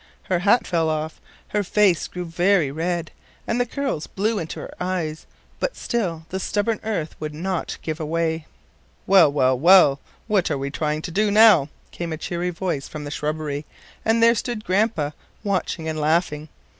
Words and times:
Her 0.23 0.39
hat 0.39 0.65
fell 0.65 0.89
off, 0.89 1.21
her 1.49 1.61
face 1.63 2.07
grew 2.07 2.25
very 2.25 2.71
red, 2.71 3.11
and 3.45 3.61
the 3.61 3.67
curls 3.67 4.07
blew 4.07 4.39
into 4.39 4.59
her 4.59 4.73
eyes, 4.79 5.27
but 5.59 5.75
still 5.77 6.25
the 6.29 6.39
stubborn 6.39 6.79
earth 6.83 7.15
would 7.19 7.35
not 7.35 7.77
give 7.83 7.99
way. 7.99 8.47
"Well, 9.05 9.31
well, 9.31 9.59
well, 9.59 9.99
what 10.25 10.49
are 10.49 10.57
we 10.57 10.71
trying 10.71 11.03
to 11.03 11.11
do 11.11 11.29
now?" 11.29 11.69
came 11.91 12.11
a 12.11 12.17
cheery 12.17 12.49
voice 12.49 12.87
from 12.87 13.03
the 13.03 13.11
shrubbery, 13.11 13.63
and 14.03 14.23
there 14.23 14.33
stood 14.33 14.65
Grandpa, 14.65 15.11
watching 15.43 15.87
and 15.87 15.99
laughing. 15.99 16.49